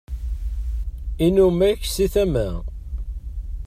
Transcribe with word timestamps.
inumak 1.27 1.79
si 1.93 2.05
tama 2.13 2.45